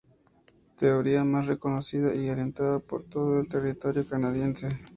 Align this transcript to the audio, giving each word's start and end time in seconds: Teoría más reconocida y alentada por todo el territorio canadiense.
Teoría 0.79 1.23
más 1.23 1.45
reconocida 1.45 2.15
y 2.15 2.27
alentada 2.27 2.79
por 2.79 3.03
todo 3.03 3.39
el 3.39 3.47
territorio 3.47 4.03
canadiense. 4.03 4.67